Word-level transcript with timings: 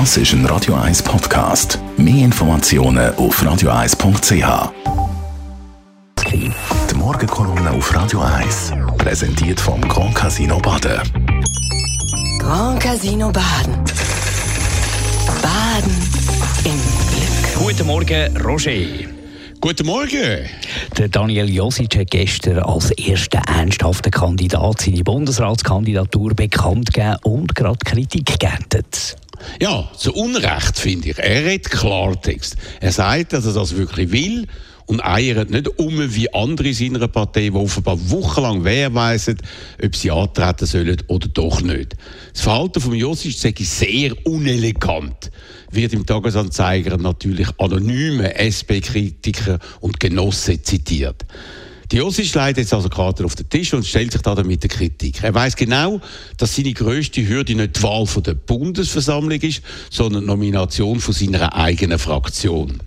Das 0.00 0.16
ist 0.16 0.32
ein 0.32 0.44
Radio 0.46 0.74
1 0.74 1.04
Podcast. 1.04 1.78
Mehr 1.96 2.24
Informationen 2.24 3.14
auf 3.14 3.40
radio1.ch. 3.40 4.72
Die 6.32 6.94
Morgenkolumne 6.96 7.70
auf 7.70 7.94
Radio 7.94 8.18
1 8.18 8.72
präsentiert 8.98 9.60
vom 9.60 9.80
Grand 9.82 10.12
Casino 10.16 10.58
Baden. 10.58 11.00
Grand 12.40 12.80
Casino 12.80 13.30
Baden. 13.30 13.84
Baden 15.40 15.96
im 16.64 16.72
Glück. 17.12 17.64
Guten 17.64 17.86
Morgen, 17.86 18.36
Roger. 18.38 18.72
Guten 19.60 19.86
Morgen. 19.86 20.48
Der 20.98 21.08
Daniel 21.08 21.48
Josic 21.48 21.96
hat 21.96 22.10
gestern 22.10 22.58
als 22.58 22.90
erster 22.90 23.42
ernsthafter 23.46 24.10
Kandidat 24.10 24.80
seine 24.80 25.04
Bundesratskandidatur 25.04 26.34
bekannt 26.34 26.92
gegeben 26.92 27.16
und 27.22 27.54
gerade 27.54 27.78
Kritik 27.84 28.40
geerntet. 28.40 29.16
Ja, 29.60 29.90
zu 29.96 30.12
Unrecht 30.12 30.78
finde 30.78 31.10
ich. 31.10 31.18
Er 31.18 31.44
redet 31.44 31.70
Klartext. 31.70 32.56
Er 32.80 32.92
sagt, 32.92 33.32
dass 33.32 33.46
er 33.46 33.52
das 33.52 33.76
wirklich 33.76 34.10
will 34.12 34.46
und 34.86 35.04
eiert 35.04 35.50
nicht 35.50 35.78
um 35.78 36.14
wie 36.14 36.32
andere 36.32 36.68
in 36.68 36.74
seiner 36.74 37.08
Partei, 37.08 37.48
die 37.48 37.52
offenbar 37.52 37.98
wochenlang 38.10 38.64
wehrweisen, 38.64 39.38
ob 39.82 39.96
sie 39.96 40.10
antreten 40.10 40.66
sollen 40.66 41.02
oder 41.08 41.28
doch 41.28 41.62
nicht. 41.62 41.94
Das 42.32 42.42
Verhalten 42.42 42.80
von 42.80 42.94
Josic 42.94 43.32
sage 43.32 43.62
ich 43.62 43.68
sehr 43.68 44.12
unelegant. 44.26 45.30
Wird 45.70 45.92
im 45.92 46.06
Tagesanzeiger 46.06 46.96
natürlich 46.98 47.48
anonyme 47.58 48.34
SP-Kritiker 48.36 49.58
und 49.80 49.98
Genossen 49.98 50.62
zitiert. 50.62 51.24
Die 51.94 52.00
Josic 52.00 52.34
legt 52.34 52.58
jetzt 52.58 52.74
also 52.74 52.88
Karte 52.88 53.24
auf 53.24 53.36
den 53.36 53.48
Tisch 53.48 53.72
und 53.72 53.86
stellt 53.86 54.10
sich 54.10 54.20
da 54.20 54.34
damit 54.34 54.64
der 54.64 54.68
Kritik. 54.68 55.22
Er 55.22 55.32
weiß 55.32 55.54
genau, 55.54 56.00
dass 56.36 56.56
seine 56.56 56.72
grösste 56.72 57.24
Hürde 57.24 57.54
nicht 57.54 57.76
die 57.76 57.82
Wahl 57.84 58.04
von 58.04 58.24
der 58.24 58.34
Bundesversammlung 58.34 59.40
ist, 59.40 59.62
sondern 59.90 60.22
die 60.22 60.26
Nomination 60.26 60.98
von 60.98 61.14
seiner 61.14 61.54
eigenen 61.54 62.00
Fraktion. 62.00 62.82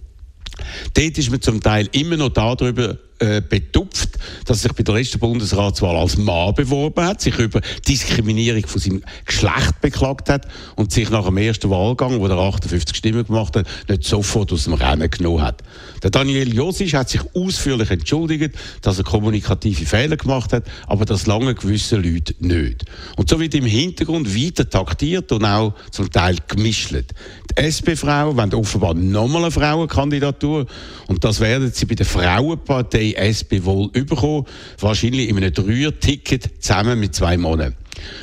Dort 0.93 1.17
ist 1.17 1.31
man 1.31 1.41
zum 1.41 1.61
Teil 1.61 1.87
immer 1.93 2.17
noch 2.17 2.33
darüber 2.33 2.97
äh, 3.19 3.41
betupft, 3.41 4.09
dass 4.45 4.59
er 4.59 4.69
sich 4.69 4.73
bei 4.73 4.83
der 4.83 4.95
letzten 4.95 5.19
Bundesratswahl 5.19 5.95
als 5.95 6.17
Mann 6.17 6.53
beworben 6.53 7.03
hat, 7.03 7.21
sich 7.21 7.37
über 7.39 7.61
Diskriminierung 7.87 8.65
von 8.67 8.79
seinem 8.79 9.03
Geschlecht 9.25 9.81
beklagt 9.81 10.29
hat 10.29 10.47
und 10.75 10.91
sich 10.91 11.09
nach 11.09 11.25
dem 11.25 11.37
ersten 11.37 11.69
Wahlgang, 11.69 12.19
wo 12.19 12.27
er 12.27 12.37
58 12.37 12.95
Stimmen 12.95 13.25
gemacht 13.25 13.55
hat, 13.55 13.67
nicht 13.87 14.03
sofort 14.03 14.51
aus 14.53 14.65
dem 14.65 14.73
Rennen 14.73 15.09
genommen 15.09 15.41
hat. 15.41 15.63
Der 16.03 16.11
Daniel 16.11 16.53
Josic 16.53 16.93
hat 16.93 17.09
sich 17.09 17.21
ausführlich 17.33 17.89
entschuldigt, 17.89 18.55
dass 18.81 18.97
er 18.97 19.03
kommunikative 19.03 19.85
Fehler 19.85 20.17
gemacht 20.17 20.53
hat, 20.53 20.65
aber 20.85 21.05
das 21.05 21.25
lange 21.25 21.55
gewisse 21.55 21.97
Leute 21.97 22.35
nicht. 22.39 22.85
Und 23.15 23.29
so 23.29 23.39
wird 23.39 23.55
im 23.55 23.65
Hintergrund 23.65 24.35
weiter 24.35 24.69
taktiert 24.69 25.31
und 25.31 25.43
auch 25.43 25.73
zum 25.91 26.11
Teil 26.11 26.37
gemischt. 26.47 26.87
Die 26.87 27.57
SP-Frauen 27.57 28.37
wollen 28.37 28.53
offenbar 28.53 28.93
nochmal 28.93 29.43
eine 29.43 29.51
Frauenkandidatur 29.51 30.67
und 31.07 31.23
das 31.23 31.39
werden 31.39 31.71
sie 31.73 31.85
bei 31.85 31.95
der 31.95 32.05
Frauenpartei 32.05 33.06
SP 33.15 33.63
wohl 33.63 33.89
überkommen, 33.93 34.45
wahrscheinlich 34.79 35.29
in 35.29 35.37
einem 35.37 35.53
Dreier-Ticket 35.53 36.63
zusammen 36.63 36.99
mit 36.99 37.15
zwei 37.15 37.37
Monaten. 37.37 37.75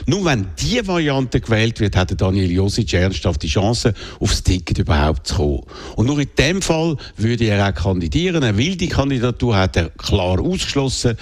Nur 0.06 0.24
wenn 0.24 0.46
diese 0.58 0.86
Variante 0.86 1.40
gewählt 1.40 1.80
wird, 1.80 1.96
hat 1.96 2.20
Daniel 2.20 2.50
Josic 2.50 2.92
ernsthaft 2.92 3.42
die 3.42 3.48
Chance, 3.48 3.94
aufs 4.20 4.42
Ticket 4.42 4.78
überhaupt 4.78 5.26
zu 5.26 5.34
kommen. 5.34 5.62
Und 5.96 6.06
nur 6.06 6.18
in 6.20 6.28
dem 6.38 6.62
Fall 6.62 6.96
würde 7.16 7.46
er 7.46 7.68
auch 7.68 7.74
kandidieren. 7.74 8.42
Er 8.42 8.56
will 8.56 8.76
die 8.76 8.88
Kandidatur, 8.88 9.56
hat 9.56 9.76
er 9.76 9.90
klar 9.90 10.40
ausgeschlossen. 10.40 11.16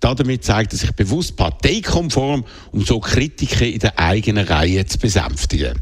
Damit 0.00 0.44
zeigt 0.44 0.72
er 0.72 0.78
sich 0.78 0.92
bewusst 0.92 1.36
parteikonform, 1.36 2.44
um 2.72 2.84
so 2.84 3.00
Kritiker 3.00 3.66
in 3.66 3.80
der 3.80 3.98
eigenen 3.98 4.46
Reihe 4.46 4.86
zu 4.86 4.98
besänftigen. 4.98 5.78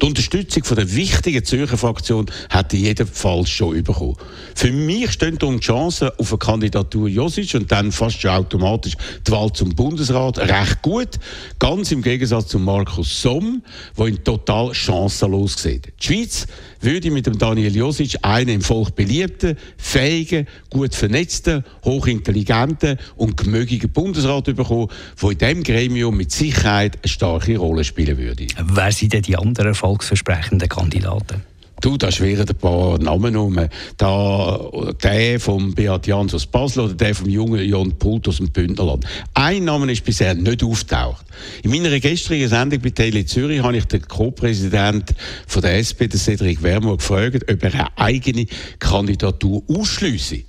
Die 0.00 0.06
Unterstützung 0.06 0.62
von 0.62 0.76
der 0.76 0.94
wichtigen 0.94 1.44
Zürcher 1.44 1.76
Fraktion 1.76 2.26
jedem 2.72 3.08
Fall 3.08 3.44
schon 3.46 3.82
bekommen. 3.82 4.14
Für 4.54 4.70
mich 4.70 5.10
stehen 5.10 5.38
die 5.38 5.58
Chancen 5.58 6.10
auf 6.18 6.30
eine 6.30 6.38
Kandidatur 6.38 7.08
Josic 7.08 7.54
und 7.54 7.72
dann 7.72 7.90
fast 7.90 8.20
schon 8.20 8.30
automatisch 8.30 8.94
die 9.26 9.32
Wahl 9.32 9.52
zum 9.52 9.74
Bundesrat 9.74 10.38
recht 10.38 10.82
gut. 10.82 11.18
Ganz 11.58 11.90
im 11.90 12.02
Gegensatz 12.02 12.46
zu 12.46 12.60
Markus 12.60 13.22
Somm, 13.22 13.62
der 13.98 14.06
ihn 14.06 14.22
total 14.22 14.72
chancenlos 14.72 15.60
sieht. 15.60 15.92
Die 16.00 16.06
Schweiz 16.06 16.46
würde 16.80 17.10
mit 17.10 17.26
dem 17.26 17.38
Daniel 17.38 17.74
Josic 17.74 18.16
einen 18.22 18.50
im 18.50 18.60
Volk 18.60 18.94
beliebten, 18.94 19.56
fähigen, 19.76 20.46
gut 20.70 20.94
vernetzten, 20.94 21.64
hochintelligenten 21.84 22.98
und 23.16 23.36
gemögigen 23.36 23.90
Bundesrat 23.90 24.44
bekommen, 24.44 24.88
der 25.22 25.30
in 25.30 25.38
diesem 25.38 25.62
Gremium 25.62 26.16
mit 26.16 26.32
Sicherheit 26.32 26.98
eine 27.02 27.08
starke 27.08 27.56
Rolle 27.58 27.84
spielen 27.84 28.18
würde. 28.18 28.46
Wer 28.62 28.92
sind 28.92 29.12
denn 29.12 29.22
die 29.22 29.36
anderen 29.36 29.68
erfolgsversprechenden 29.68 30.68
Kandidaten? 30.68 31.42
Du, 31.80 31.96
da 31.96 32.10
schwirren 32.10 32.48
ein 32.48 32.56
paar 32.56 32.98
Namen 32.98 33.36
um. 33.36 33.58
Da, 33.96 34.70
der 35.02 35.38
vom 35.38 35.74
Beat 35.74 36.06
Jans 36.06 36.34
aus 36.34 36.46
Basel 36.46 36.84
oder 36.84 36.94
der 36.94 37.14
vom 37.14 37.28
jungen 37.28 37.64
Jon 37.64 37.92
Pult 37.98 38.26
aus 38.26 38.38
dem 38.38 38.50
Bündnerland. 38.50 39.04
Ein 39.34 39.64
Name 39.64 39.92
ist 39.92 40.04
bisher 40.04 40.34
nicht 40.34 40.64
auftaucht. 40.64 41.24
In 41.62 41.70
meiner 41.70 41.98
gestrigen 42.00 42.48
Sendung 42.48 42.80
bei 42.80 42.90
Tele 42.90 43.24
Zürich 43.26 43.62
habe 43.62 43.76
ich 43.76 43.84
den 43.84 44.02
Co-Präsident 44.02 45.14
der 45.54 45.78
SP, 45.78 46.08
Cedric 46.10 46.62
Wermo, 46.62 46.96
gefragt, 46.96 47.44
ob 47.50 47.62
er 47.62 47.74
eine 47.74 47.98
eigene 47.98 48.46
Kandidatur 48.78 49.62
ausschließe. 49.68 50.42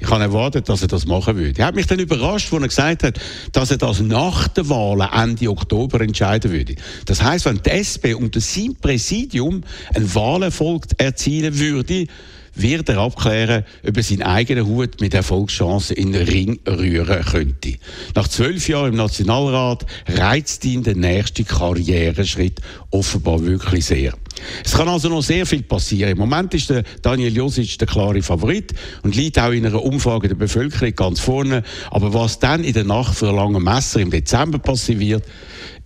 Ich 0.00 0.08
habe 0.08 0.22
erwartet, 0.22 0.68
dass 0.68 0.82
er 0.82 0.88
das 0.88 1.06
machen 1.06 1.36
würde. 1.36 1.60
Er 1.60 1.66
hat 1.66 1.74
mich 1.74 1.86
dann 1.86 1.98
überrascht, 1.98 2.52
als 2.52 2.62
er 2.62 2.68
gesagt 2.68 3.02
hat, 3.02 3.20
dass 3.52 3.70
er 3.70 3.76
das 3.76 4.00
nach 4.00 4.48
der 4.48 4.68
Wahl 4.68 5.08
Ende 5.12 5.50
Oktober 5.50 6.00
entscheiden 6.00 6.50
würde. 6.50 6.74
Das 7.04 7.22
heißt, 7.22 7.44
wenn 7.44 7.60
die 7.62 7.70
SP 7.70 8.14
unter 8.14 8.40
seinem 8.40 8.76
Präsidium 8.76 9.62
einen 9.94 10.14
Wahlerfolg 10.14 10.86
erzielen 10.96 11.58
würde, 11.58 12.06
wird 12.54 12.88
er 12.88 12.98
abklären, 12.98 13.64
ob 13.86 13.96
er 13.96 14.02
seinen 14.02 14.22
eigenen 14.22 14.66
Hut 14.66 15.00
mit 15.00 15.14
Erfolgschancen 15.14 15.96
in 15.96 16.12
den 16.12 16.26
Ring 16.26 16.60
rühren 16.66 17.24
könnte. 17.24 17.74
Nach 18.14 18.26
zwölf 18.26 18.68
Jahren 18.68 18.90
im 18.90 18.96
Nationalrat 18.96 19.86
reizt 20.08 20.64
ihn 20.64 20.82
der 20.82 20.96
nächste 20.96 21.44
Karriereschritt 21.44 22.60
offenbar 22.90 23.44
wirklich 23.44 23.84
sehr. 23.84 24.14
Es 24.64 24.72
kann 24.72 24.88
also 24.88 25.08
noch 25.08 25.22
sehr 25.22 25.46
viel 25.46 25.62
passieren. 25.62 26.12
Im 26.12 26.18
Moment 26.18 26.54
ist 26.54 26.70
der 26.70 26.82
Daniel 27.02 27.34
Josic 27.34 27.78
der 27.78 27.86
klare 27.86 28.22
Favorit 28.22 28.72
und 29.02 29.16
liegt 29.16 29.38
auch 29.38 29.50
in 29.50 29.66
einer 29.66 29.82
Umfrage 29.82 30.28
der 30.28 30.34
Bevölkerung 30.34 30.94
ganz 30.94 31.20
vorne. 31.20 31.62
Aber 31.90 32.12
was 32.14 32.38
dann 32.38 32.64
in 32.64 32.72
der 32.72 32.84
Nacht 32.84 33.14
für 33.14 33.32
lange 33.32 33.60
Messer 33.60 34.00
im 34.00 34.10
Dezember 34.10 34.58
passiert, 34.58 35.24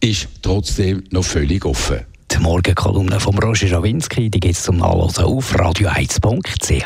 ist 0.01 0.29
trotzdem 0.43 1.05
noch 1.11 1.25
völlig 1.25 1.65
offen. 1.65 2.01
Die 2.31 2.39
Morgenkolumne 2.39 3.21
von 3.21 3.39
Roger 3.39 3.69
Schawinski, 3.69 4.29
die 4.29 4.41
geht 4.41 4.57
zum 4.57 4.79
Nachlesen 4.79 5.25
auf 5.25 5.55
radio1.ch. 5.55 6.85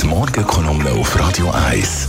Die 0.00 0.06
Morgenkolumne 0.06 0.90
auf 0.92 1.18
Radio 1.18 1.50
1. 1.50 2.08